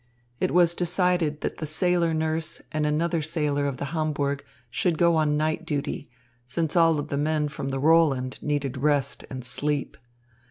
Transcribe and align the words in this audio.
It 0.39 0.49
was 0.51 0.73
decided 0.73 1.41
that 1.41 1.57
the 1.57 1.67
sailor 1.67 2.11
nurse 2.11 2.59
and 2.71 2.87
another 2.87 3.21
sailor 3.21 3.67
of 3.67 3.77
the 3.77 3.85
Hamburg 3.93 4.43
should 4.71 4.97
go 4.97 5.15
on 5.15 5.37
night 5.37 5.63
duty, 5.63 6.09
since 6.47 6.75
all 6.75 6.95
the 6.95 7.17
men 7.17 7.47
from 7.49 7.69
the 7.69 7.77
Roland 7.77 8.41
needed 8.41 8.77
rest 8.77 9.25
and 9.29 9.45
sleep. 9.45 9.97